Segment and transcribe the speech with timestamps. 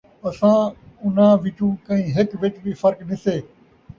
[0.27, 0.59] اَساں
[1.03, 3.37] اُنھاں وِچوں کہیں ہِک وِچ وِی فرق نِسے